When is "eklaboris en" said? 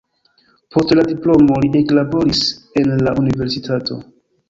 1.83-2.93